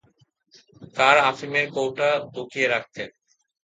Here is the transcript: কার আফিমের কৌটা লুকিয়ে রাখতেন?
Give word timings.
কার 0.95 1.17
আফিমের 1.29 1.65
কৌটা 1.75 2.09
লুকিয়ে 2.33 2.67
রাখতেন? 2.67 3.09